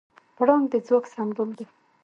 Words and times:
پړانګ 0.35 0.65
د 0.71 0.73
ځواک 0.87 1.05
سمبول 1.13 1.49
دی. 1.57 1.65